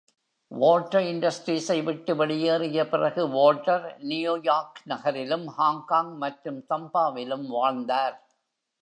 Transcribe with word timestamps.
Walter 0.51 1.01
Industries- 1.09 1.69
ஐ 1.69 1.81
விட்டு 1.81 2.15
வெளியேறிய 2.15 2.87
பிறகு 2.87 3.27
வால்டர் 3.29 3.97
நியூயார்க் 4.03 4.81
நகரிலும், 4.85 5.47
ஹாங்காங் 5.47 6.17
மற்றும் 6.17 6.65
தம்பாவிலும் 6.69 7.47
வாழ்ந்தார். 7.47 8.17